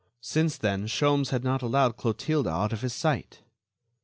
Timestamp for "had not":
1.29-1.61